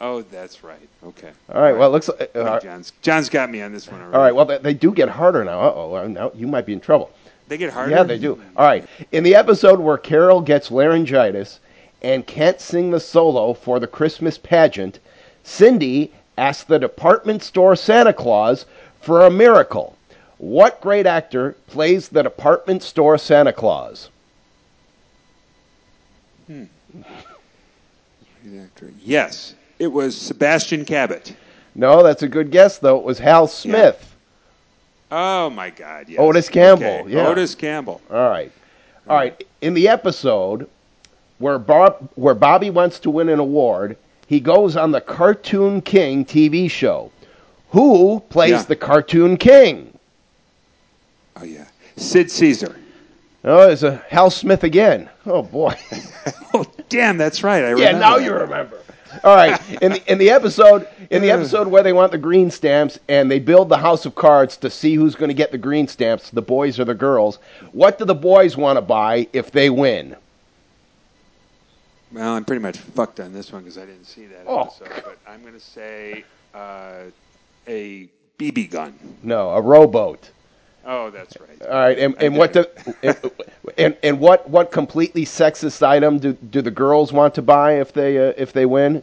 [0.00, 0.88] Oh, that's right.
[1.04, 1.30] Okay.
[1.52, 1.76] All right.
[1.76, 2.08] Well, it looks.
[2.08, 4.16] Like, uh, John's, John's got me on this one already.
[4.16, 4.34] all right.
[4.34, 5.60] Well, they, they do get harder now.
[5.60, 6.06] Uh oh.
[6.06, 7.10] Now you might be in trouble.
[7.48, 7.90] They get harder?
[7.90, 8.40] Yeah, they do.
[8.56, 8.86] All right.
[9.12, 11.60] In the episode where Carol gets laryngitis
[12.00, 14.98] and can't sing the solo for the Christmas pageant,
[15.42, 18.64] Cindy asks the department store Santa Claus
[19.08, 19.96] for a miracle.
[20.36, 24.10] What great actor plays the department store Santa Claus?
[26.46, 26.64] Hmm.
[29.04, 29.54] Yes.
[29.78, 31.34] It was Sebastian Cabot.
[31.74, 32.96] No, that's a good guess, though.
[32.98, 34.14] It was Hal Smith.
[35.10, 36.08] Oh, my God.
[36.08, 36.18] Yes.
[36.18, 37.10] Otis Campbell, Okay.
[37.14, 37.26] yeah.
[37.26, 38.00] Otis Campbell.
[38.10, 38.50] All right.
[39.08, 39.44] All right.
[39.60, 40.68] In the episode
[41.38, 46.24] where Bob, where Bobby wants to win an award, he goes on the Cartoon King
[46.24, 47.10] TV show.
[47.70, 48.62] Who plays Yeah.
[48.62, 49.98] the Cartoon King?
[51.36, 51.66] Oh, yeah.
[51.96, 52.76] Sid Caesar.
[53.44, 55.08] Oh, it's a Hal Smith again.
[55.26, 55.74] Oh boy.
[56.54, 57.62] Oh, damn, that's right.
[57.62, 58.24] I yeah, now that.
[58.24, 58.80] you remember.
[59.22, 59.60] All right.
[59.82, 63.30] In the, in the episode in the episode where they want the green stamps and
[63.30, 66.30] they build the house of cards to see who's going to get the green stamps,
[66.30, 67.38] the boys or the girls.
[67.72, 70.16] What do the boys want to buy if they win?
[72.12, 74.62] Well, I'm pretty much fucked on this one because I didn't see that Oh.
[74.62, 75.02] episode.
[75.04, 77.02] But I'm going to say uh,
[77.68, 78.98] a BB gun.
[79.22, 80.30] No, a rowboat.
[80.84, 81.62] Oh, that's right.
[81.62, 82.64] All right, and, and what do,
[83.76, 87.92] and, and what what completely sexist item do, do the girls want to buy if
[87.92, 89.02] they uh, if they win?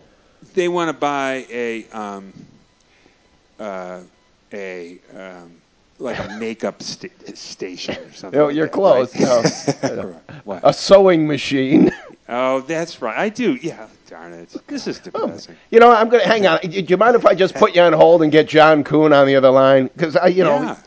[0.56, 2.34] They want to buy a um,
[3.60, 4.00] uh,
[4.52, 5.52] a um,
[6.00, 8.40] like a makeup sta- station or something.
[8.40, 9.16] No, like you're that, close.
[9.84, 9.96] right?
[10.46, 10.60] No.
[10.64, 11.92] A sewing machine.
[12.28, 13.18] Oh, that's right.
[13.18, 13.54] I do.
[13.56, 13.88] Yeah.
[14.08, 14.56] Darn it.
[14.68, 15.56] This is depressing.
[15.72, 16.60] You know, I'm gonna hang on.
[16.62, 19.26] Do you mind if I just put you on hold and get John Kuhn on
[19.28, 19.90] the other line?
[19.96, 20.78] Because I, you know,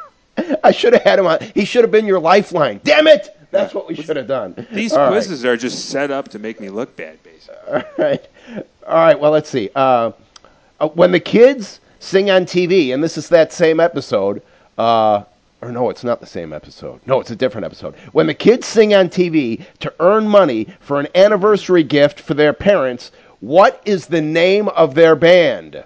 [0.64, 1.38] I should have had him on.
[1.54, 2.80] He should have been your lifeline.
[2.82, 3.36] Damn it!
[3.52, 4.66] That's what we should have done.
[4.72, 5.10] These All right.
[5.12, 7.56] quizzes are just set up to make me look bad, basically.
[7.68, 8.26] All right.
[8.86, 9.18] All right.
[9.18, 9.70] Well, let's see.
[9.76, 10.10] Uh,
[10.80, 14.42] uh, when the kids sing on TV, and this is that same episode,
[14.76, 15.22] uh,
[15.64, 17.00] or no, it's not the same episode.
[17.06, 17.94] No, it's a different episode.
[18.12, 22.52] When the kids sing on TV to earn money for an anniversary gift for their
[22.52, 25.84] parents, what is the name of their band?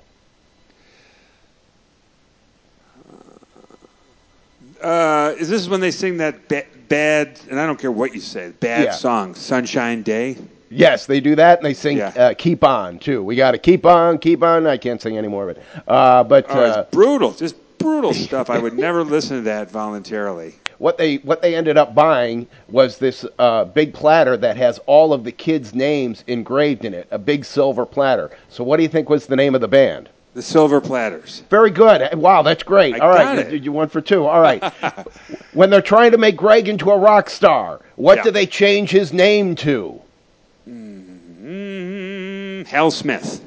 [4.82, 8.20] Uh, is this when they sing that ba- bad, and I don't care what you
[8.20, 8.90] say, bad Yeah.
[8.92, 10.36] song, Sunshine Day?
[10.70, 12.12] Yes, they do that, and they sing Yeah.
[12.16, 13.22] uh, "Keep On" too.
[13.22, 14.66] We got to keep on, keep on.
[14.66, 15.62] I can't sing any more of it.
[15.88, 18.50] Uh, but Oh, uh, it's brutal, just brutal stuff.
[18.50, 20.54] I would never listen to that voluntarily.
[20.78, 25.12] what they what they ended up buying was this uh, big platter that has all
[25.12, 28.30] of the kids' names engraved in it, a big silver platter.
[28.48, 30.08] So, what do you think was the name of the band?
[30.34, 31.42] The Silver Platters.
[31.50, 32.14] Very good.
[32.16, 32.94] Wow, that's great.
[32.94, 34.24] I All right, you, you won for two.
[34.24, 34.62] All right.
[35.52, 38.24] when they're trying to make Greg into a rock star, what Yeah.
[38.24, 40.00] do they change his name to?
[40.68, 43.42] Mm, Hal Smith.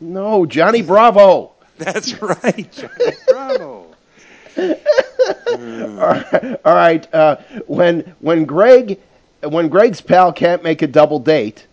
[0.00, 1.52] No, Johnny Bravo.
[1.78, 2.72] That's right.
[2.72, 3.71] Johnny Bravo.
[6.64, 7.14] All right.
[7.14, 7.36] Uh,
[7.66, 8.98] when when Greg
[9.42, 11.66] when Greg's pal can't make a double date,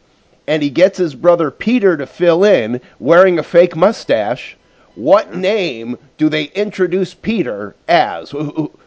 [0.48, 4.58] and he gets his brother Peter to fill in wearing a fake mustache,
[4.96, 8.34] what name do they introduce Peter as?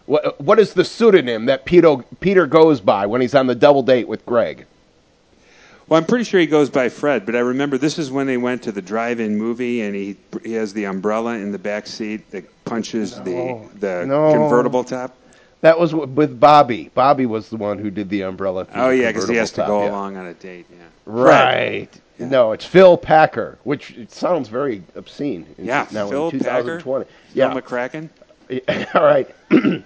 [0.04, 4.26] What, is the pseudonym that Peter goes by when he's on the double date with
[4.26, 4.66] Greg?
[5.92, 8.38] Well, I'm pretty sure he goes by Fred, but I remember this is when they
[8.38, 12.30] went to the drive-in movie, and he he has the umbrella in the back seat
[12.30, 14.32] that punches the the No.
[14.32, 15.14] convertible top.
[15.60, 16.90] That was w- with Bobby.
[16.94, 18.64] Bobby was the one who did the umbrella.
[18.64, 19.90] through Oh the yeah, because he convertible has to top, go yeah.
[19.90, 20.64] along on a date.
[20.70, 20.76] Yeah.
[21.04, 22.00] Right.
[22.18, 22.28] Yeah.
[22.28, 25.44] No, it's Phil Packer, which it sounds very obscene.
[25.58, 26.78] in- Yeah, now Phil in Packer.
[26.80, 27.04] 2020.
[27.04, 27.52] Phil Yeah.
[27.52, 28.08] McCracken.
[28.94, 29.28] All right.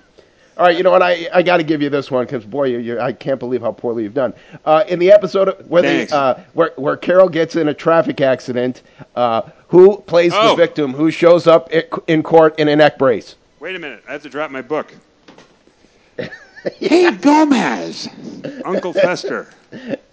[0.59, 1.03] All right, you know what?
[1.03, 3.61] I, I got to give you this one because boy, you, you, I can't believe
[3.61, 4.33] how poorly you've done.
[4.65, 6.13] Uh, in the episode where Thanks.
[6.13, 8.83] the uh, where where Carol gets in a traffic accident,
[9.17, 10.51] uh, who plays Oh.
[10.51, 10.95] the victim?
[10.95, 13.37] Who shows up i- in court in a neck brace?
[13.61, 14.95] Wait a minute, I have to drop my book.
[16.79, 18.09] hey Gomez,
[18.65, 19.49] Uncle Fester.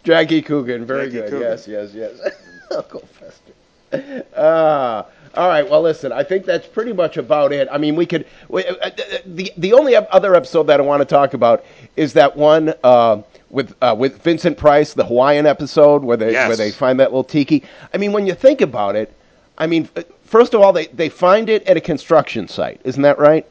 [0.04, 0.86] Jackie Coogan.
[0.86, 1.30] Very Jackie good.
[1.30, 1.42] Coogan.
[1.48, 2.34] Yes, yes, yes.
[2.72, 4.26] Uncle Fester.
[4.36, 5.04] Uh,
[5.36, 5.68] all right.
[5.68, 6.12] Well, listen.
[6.12, 7.68] I think that's pretty much about it.
[7.72, 8.26] I mean, we could.
[8.50, 8.90] We, uh, uh,
[9.26, 11.66] the the only other episode that I want to talk about
[11.96, 16.48] is that one uh, with uh, with Vincent Price, the Hawaiian episode where they Yes.
[16.48, 17.64] where they find that little tiki.
[17.94, 19.12] I mean, when you think about it,
[19.58, 19.90] I mean,
[20.24, 22.80] first of all, they they find it at a construction site.
[22.84, 23.46] Isn't that right?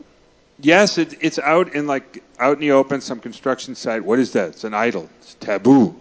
[0.61, 4.05] Yes, it, it's out in like out in the open, some construction site.
[4.05, 4.51] What is that?
[4.51, 5.09] It's an idol.
[5.21, 5.97] It's taboo.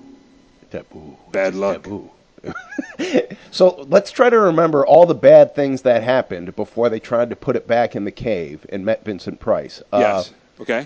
[0.70, 1.17] Taboo.
[1.32, 1.84] Bad luck.
[1.84, 2.10] Taboo.
[3.51, 7.36] so let's try to remember all the bad things that happened before they tried to
[7.36, 9.82] put it back in the cave and met Vincent Price.
[9.91, 10.34] Uh, Yes.
[10.60, 10.86] Okay.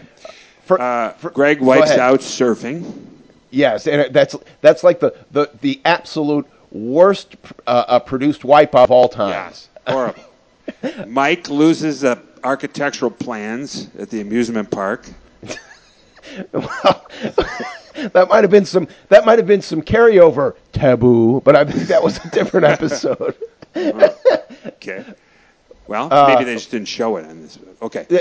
[0.65, 2.83] for- Uh, for- Greg wipes out surfing.
[3.51, 7.35] Yes, and that's that's like the the, the absolute worst
[7.67, 9.29] uh, uh, produced wipeout of all time.
[9.29, 9.69] Yes.
[9.87, 10.23] Horrible.
[11.07, 15.05] Mike loses the architectural plans at the amusement park.
[16.51, 17.05] Well,
[18.13, 21.87] that might have been some that might have been some carryover taboo, but I think
[21.87, 23.35] that was a different episode.
[24.65, 25.03] Okay.
[25.87, 27.59] Well, Uh, maybe they just didn't show it on this.
[27.81, 28.05] Okay.
[28.09, 28.19] Yeah.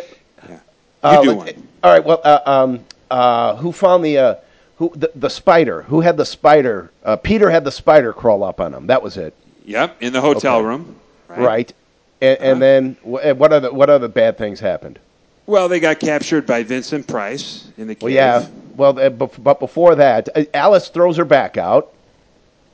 [0.49, 0.59] Yeah.
[1.03, 1.69] Uh, You do one.
[1.83, 2.05] All right.
[2.05, 4.35] Well, uh, um, uh, who found the uh,
[4.77, 5.83] who the, the spider?
[5.83, 6.91] Who had the spider?
[7.05, 8.87] Uh, Peter had the spider crawl up on him.
[8.89, 10.03] That was it, Yep.
[10.03, 10.67] In the hotel Okay.
[10.67, 10.97] room.
[11.29, 11.73] right?
[12.21, 14.99] And, and then wh- and what other what other bad things happened?
[15.47, 18.03] Well, they got captured by Vincent Price in the cave.
[18.03, 18.47] Well, yeah.
[18.77, 21.93] Well, uh, but before that, uh, Alice throws her back out,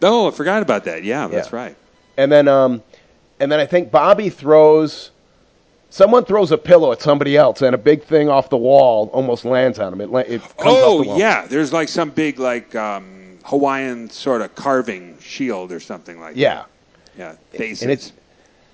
[0.03, 1.05] Oh, I forgot about that.
[1.05, 1.57] Yeah, that's Yeah.
[1.57, 1.77] right.
[2.17, 2.83] and then um,
[3.39, 5.11] and then I think Bobby throws.
[5.93, 9.45] Someone throws a pillow at somebody else, and a big thing off the wall almost
[9.45, 10.01] lands on him.
[10.01, 11.19] It, it comes off Oh, the wall.
[11.19, 11.47] yeah.
[11.49, 16.55] There's like some big, like, um, Hawaiian sort of carving shield or something like yeah.
[16.55, 16.67] that.
[17.53, 17.59] Yeah.
[17.59, 17.83] Faces.
[17.83, 18.13] And it's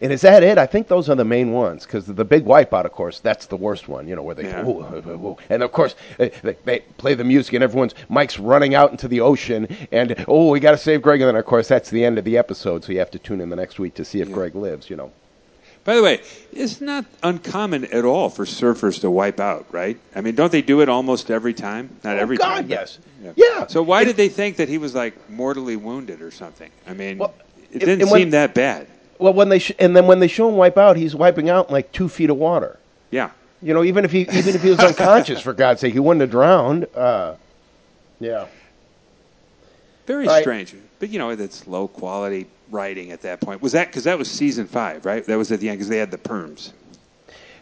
[0.01, 0.59] and is that it?
[0.59, 3.57] I think those are the main ones because the big wipeout, of course, that's the
[3.57, 4.07] worst one.
[4.09, 4.63] You know where they Yeah.
[4.63, 6.31] "Whoa, whoa, whoa," and of course they,
[6.65, 10.61] they, play the music and everyone's Mike's running out into the ocean and oh we
[10.61, 12.93] got to save Greg and then of course that's the end of the episode so
[12.93, 14.35] you have to tune in the next week to see if Yeah.
[14.35, 14.91] Greg lives.
[14.91, 15.13] You know.
[15.85, 16.21] By the way,
[16.53, 19.97] it's not uncommon at all for surfers to wipe out, right?
[20.17, 21.91] I mean, don't they do it almost every time?
[22.03, 22.69] Not oh, every oh, God, time.
[22.69, 22.99] yes,
[23.37, 23.69] yeah.
[23.69, 26.71] So why It- did they think that he was like mortally wounded or something?
[26.89, 27.33] I mean, Well,
[27.73, 28.89] it didn't when- seem that bad.
[29.19, 31.69] Well, when they sh- and then when they show him wipe out, he's wiping out
[31.69, 32.79] in like two feet of water.
[33.11, 33.31] Yeah.
[33.63, 36.21] You know, even if he even if he was unconscious, for God's sake, he wouldn't
[36.21, 36.87] have drowned.
[36.95, 37.35] Uh,
[38.21, 38.47] yeah.
[40.07, 40.75] Very strange.
[40.99, 43.63] But you know, it's low quality writing at that point.
[43.63, 45.25] Was that because that was season five, right?
[45.25, 46.73] That was at the end because they had the perms.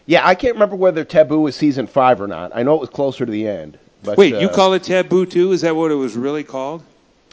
[0.05, 2.51] Yeah, I can't remember whether Taboo was season five or not.
[2.53, 3.79] I know it was closer to the end.
[4.03, 5.51] But, Wait, uh, you call it taboo too?
[5.51, 6.83] Is that what it was really called?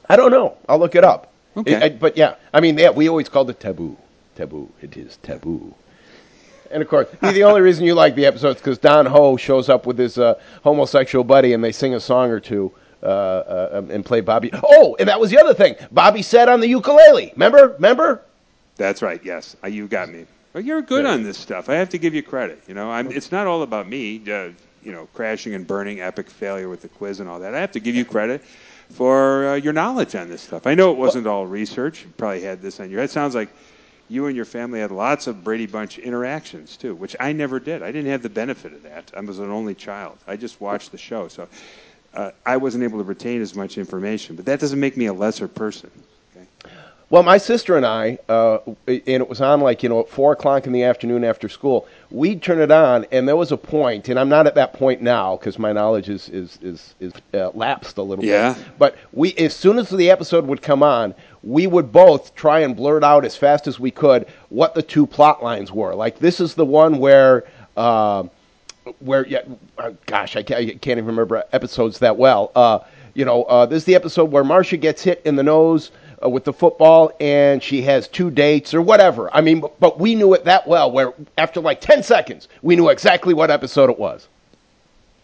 [0.09, 0.57] I don't know.
[0.69, 1.31] I'll look it up.
[1.55, 1.73] Okay.
[1.75, 3.99] It- I- but yeah, I mean, yeah, we always called it taboo.
[4.35, 4.71] Taboo.
[4.81, 5.75] It is taboo.
[6.71, 9.37] And of course, the the only reason you like the episode is because Don Ho
[9.37, 13.07] shows up with his uh, homosexual buddy, and they sing a song or two uh,
[13.07, 14.51] uh, and play Bobby.
[14.65, 15.77] Oh, and that was the other thing.
[15.91, 17.31] Bobby said on the ukulele.
[17.35, 17.69] Remember?
[17.75, 18.23] Remember?
[18.77, 19.21] That's right.
[19.23, 20.25] Yes, Uh, you got me.
[20.55, 21.69] Well, you're good on this stuff.
[21.69, 22.63] I have to give you credit.
[22.67, 24.23] You know, I'm, it's not all about me.
[24.31, 24.51] Uh,
[24.83, 27.55] you know, crashing and burning, epic failure with the quiz and all that.
[27.55, 28.43] I have to give you credit
[28.91, 30.67] for uh, your knowledge on this stuff.
[30.67, 32.03] I know it wasn't all research.
[32.05, 33.11] You probably had this on your head.
[33.11, 33.49] Sounds like
[34.13, 37.83] you and your family had lots of Brady Bunch interactions too, which I never did.
[37.83, 39.11] I didn't have the benefit of that.
[39.17, 40.19] I was an only child.
[40.27, 41.49] I just watched the show, so
[42.13, 44.37] uh, I wasn't able to retain as much information.
[44.37, 45.91] But that doesn't make me a lesser person.
[47.13, 50.33] Well, my sister and I, uh, and it was on like, you know, at 4
[50.33, 54.09] o'clock in the afternoon after school, we'd turn it on, and there was a point,
[54.09, 57.51] and I'm not at that point now because my knowledge is, is, is, is uh,
[57.51, 58.55] lapsed a little Yeah.
[58.55, 58.65] bit.
[58.79, 62.75] But we, as soon as the episode would come on, we would both try and
[62.75, 65.95] blurt out as fast as we could what the two plot lines were.
[65.95, 67.45] Like, this is the one where.
[67.77, 68.25] Uh,
[69.01, 69.43] where yeah,
[69.77, 72.51] uh, gosh, I can't, I can't even remember episodes that well.
[72.57, 72.79] Uh,
[73.15, 75.93] you know, uh, this is the episode where Marcia gets hit in the nose
[76.25, 79.35] uh, with the football, and she has two dates or whatever.
[79.35, 80.91] I mean, but, but we knew it that well.
[80.91, 84.29] Where after like ten seconds, we knew exactly what episode it was.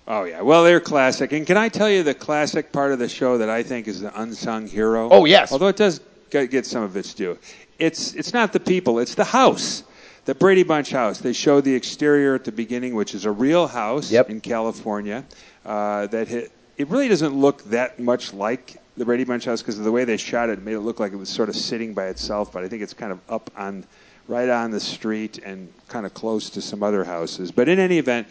[0.07, 1.33] Oh yeah, well they're classic.
[1.33, 4.01] And can I tell you the classic part of the show that I think is
[4.01, 5.09] the unsung hero?
[5.11, 5.53] Oh, yes.
[5.53, 7.39] Although it does get get some of its due.
[7.79, 9.85] It's it's not the people, it's the house.
[10.25, 11.19] The Brady Bunch house.
[11.21, 14.29] They show the exterior at the beginning, which is a real house Yep.
[14.29, 15.25] in California.
[15.65, 19.79] Uh, that hit, it really doesn't look that much like the Brady Bunch house because
[19.79, 20.59] of the way they shot it.
[20.59, 22.83] It made it look like it was sort of sitting by itself, but I think
[22.83, 23.85] it's kind of up on,
[24.27, 27.53] right on the street and kind of close to some other houses.
[27.53, 28.27] But in any event,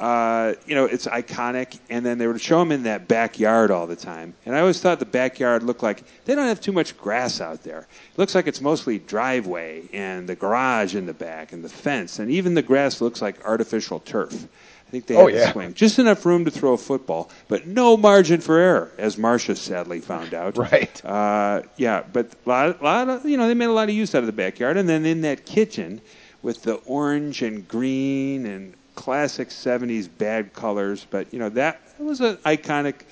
[0.00, 1.78] uh, you know, it's iconic.
[1.90, 4.34] And then they would show them in that backyard all the time.
[4.46, 7.62] And I always thought the backyard looked like they don't have too much grass out
[7.62, 7.80] there.
[7.80, 12.18] It looks like it's mostly driveway and the garage in the back and the fence.
[12.18, 14.48] And even the grass looks like artificial turf.
[14.90, 15.46] I think they Oh, had yeah.
[15.46, 15.74] to swing.
[15.74, 20.00] Just enough room to throw a football, but no margin for error, as Marcia sadly
[20.00, 20.56] found out.
[20.58, 21.04] Right.
[21.04, 24.16] Uh, yeah, but a lot, lot of, you know, they made a lot of use
[24.16, 24.76] out of the backyard.
[24.76, 26.00] And then in that kitchen
[26.42, 31.06] with the orange and green and classic 70s bad colors.
[31.08, 33.02] But, you know, that, that was an iconic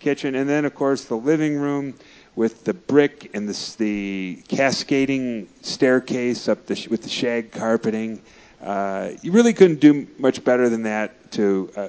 [0.00, 0.34] kitchen.
[0.34, 1.94] And then, of course, the living room
[2.36, 8.20] with the brick and the, the cascading staircase up the, with the shag carpeting.
[8.62, 11.88] Uh, you really couldn't do much better than that to uh,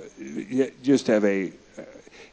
[0.81, 1.51] just have a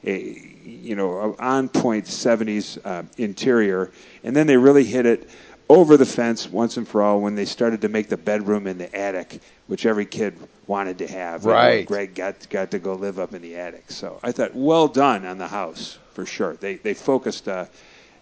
[0.04, 3.90] a you know on point 70s uh, interior.
[4.24, 5.28] And then they really hit it
[5.68, 8.78] over the fence once and for all when they started to make the bedroom in
[8.78, 11.44] the attic which every kid wanted to have.
[11.44, 11.86] Right.
[11.86, 13.90] Greg got got to go live up in the attic.
[13.90, 16.56] So I thought well done on the house for sure.
[16.56, 17.66] They they focused uh,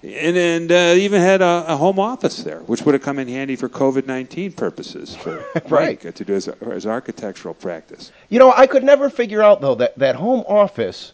[0.03, 3.27] and, and uh, even had a, a home office there, which would have come in
[3.29, 6.03] handy for COVID nineteen purposes for Right.
[6.05, 8.13] Mike to do as, as architectural practice.
[8.29, 11.13] You know, I could never figure out though that that home office.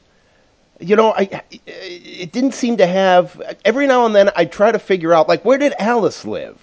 [0.80, 3.40] You know, I it didn't seem to have.
[3.64, 6.58] Every now and then, I try to figure out like where did Alice live.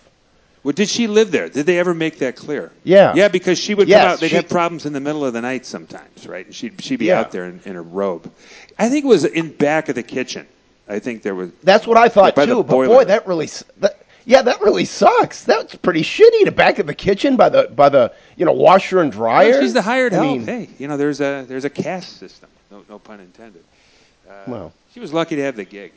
[0.64, 1.50] Well, did she live there?
[1.50, 2.72] Did they ever make that clear?
[2.84, 3.14] Yeah.
[3.16, 4.20] Yeah, because she would Yes, come out.
[4.20, 6.46] They'd she- have problems in the middle of the night sometimes, right?
[6.46, 7.22] And she'd she'd be Yeah.
[7.22, 8.32] out there in, in her robe.
[8.78, 10.46] I think it was in back of the kitchen.
[10.92, 11.52] I think there was.
[11.64, 12.64] That's what I thought too.
[12.64, 12.88] But boiler.
[12.88, 13.48] boy, that really,
[13.80, 15.44] that, yeah, that really sucks.
[15.46, 16.46] That's pretty shitty.
[16.46, 19.52] To back of the kitchen by the by the you know washer and dryer.
[19.52, 20.28] Well, she's the hired I help.
[20.28, 22.50] mean, hey, you know, there's a there's a caste system.
[22.70, 23.64] No, no pun intended.
[24.30, 24.74] Uh, Well.
[24.94, 25.94] she was lucky to have the gig,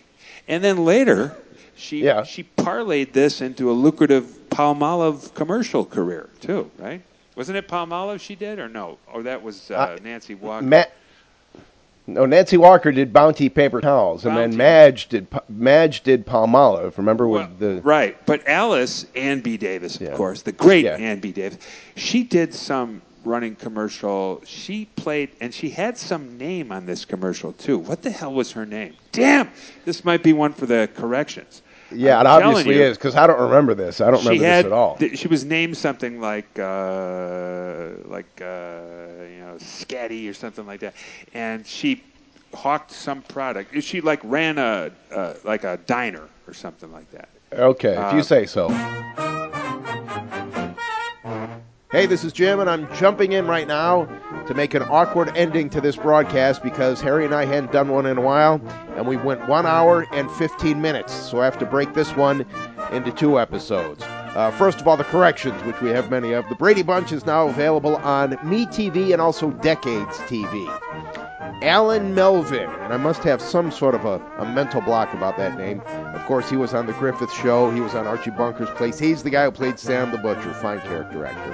[0.48, 1.34] and then later,
[1.76, 2.22] she Yeah.
[2.22, 7.02] she parlayed this into a lucrative Palmolive commercial career too, right?
[7.36, 8.98] Wasn't it Palmolive she did, or no?
[9.12, 10.64] Or that was uh, Uh, Nancy Walker.
[10.64, 10.92] Matt.
[12.06, 16.98] No, Nancy Walker did Bounty paper towels, and then Madge did Madge did Palmolive.
[16.98, 19.56] Remember Well, with the right, but Alice Ann B.
[19.56, 20.14] Davis, of Yeah.
[20.14, 20.96] course, the great Yeah.
[20.96, 21.32] Ann B.
[21.32, 21.58] Davis,
[21.96, 24.42] she did some running commercial.
[24.44, 27.78] She played, and she had some name on this commercial too.
[27.78, 28.92] What the hell was her name?
[29.12, 29.48] Damn,
[29.86, 31.62] this might be one for the corrections.
[31.94, 34.00] Yeah, I'm it obviously you, is because I don't remember this.
[34.00, 34.96] I don't remember had, this at all.
[34.96, 38.44] th- She was named something like, uh, like uh,
[39.30, 40.94] you know, Scatty or something like that,
[41.32, 42.02] and she
[42.54, 43.82] hawked some product.
[43.82, 47.28] She like ran a uh, like a diner or something like that.
[47.52, 48.68] Okay, if you Uh, say so.
[51.90, 54.06] Hey, this is Jim, and I'm jumping in right now
[54.48, 58.04] to make an awkward ending to this broadcast because Harry and I hadn't done one
[58.06, 58.60] in a while,
[58.96, 62.46] and we went one hour and 15 minutes, so I have to break this one
[62.92, 64.02] into two episodes.
[64.04, 66.48] Uh, first of all, the corrections, which we have many of.
[66.48, 70.66] The Brady Bunch is now available on Me TV and also Decades TV.
[71.62, 75.56] Allan Melvin, and I must have some sort of a, a mental block about that
[75.56, 75.80] name.
[76.14, 77.70] Of course, he was on The Griffith Show.
[77.70, 78.98] He was on Archie Bunker's Place.
[78.98, 81.52] He's the guy who played Sam the Butcher, fine character actor.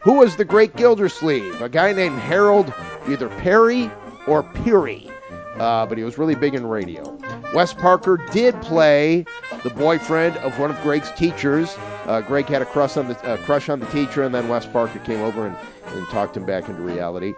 [0.00, 1.60] Who was the great Gildersleeve?
[1.60, 2.72] A guy named Harold
[3.08, 3.90] either Perry
[4.26, 5.10] or Peary,
[5.56, 7.16] uh, but he was really big in radio.
[7.54, 9.24] Wes Parker did play
[9.62, 11.76] the boyfriend of one of Greg's teachers.
[12.06, 14.66] Uh, Greg had a crush on the uh, crush on the teacher, and then Wes
[14.66, 17.34] Parker came over and, and talked him back into reality.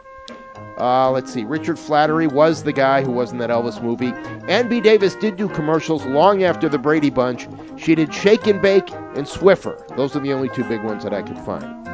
[0.79, 1.45] Uh, let's see.
[1.45, 4.13] Richard Slattery was the guy who was in that Elvis movie.
[4.51, 4.81] Ann B.
[4.81, 7.49] Davis did do commercials long after the Brady Bunch.
[7.79, 9.87] She did Shake and Bake and Swiffer.
[9.97, 11.85] Those are the only two big ones that I could find.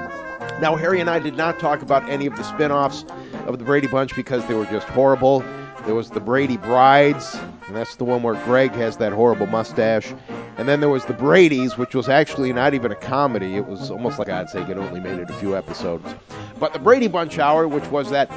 [0.61, 3.05] Now, Harry and I did not talk about any of the spin offs
[3.47, 5.45] of the Brady Bunch because they were just horrible.
[5.85, 7.35] There was the Brady Brides,
[7.67, 10.15] and that's the one where Greg has that horrible mustache.
[10.57, 13.57] And then there was the Brady's, which was actually not even a comedy.
[13.57, 16.15] It was almost like I'd say it only made it a few episodes.
[16.61, 18.31] But the Brady Bunch Hour, which was that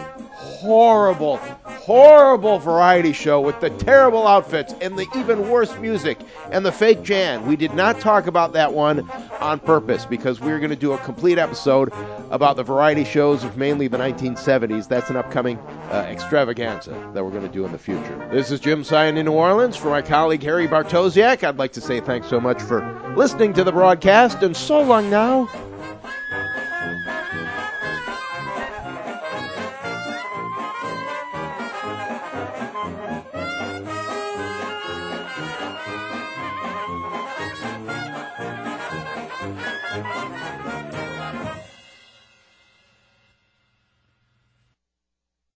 [0.65, 6.17] horrible, horrible variety show with the terrible outfits and the even worse music
[6.49, 7.45] and the fake Jan.
[7.45, 9.07] We did not talk about that one
[9.39, 11.93] on purpose because we're going to do a complete episode
[12.31, 14.87] about the variety shows of mainly the 1970s.
[14.87, 15.59] That's an upcoming
[15.91, 18.27] uh, extravaganza that we're going to do in the future.
[18.31, 21.43] This is Jim Sion in New Orleans for my colleague Harry Bartosiak.
[21.43, 22.81] I'd like to say thanks so much for
[23.15, 25.47] listening to the broadcast and so long now.